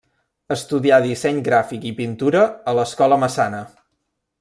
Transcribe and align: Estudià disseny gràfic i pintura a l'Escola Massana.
Estudià 0.55 0.99
disseny 1.03 1.43
gràfic 1.49 1.87
i 1.91 1.93
pintura 2.01 2.45
a 2.73 2.77
l'Escola 2.79 3.23
Massana. 3.27 3.65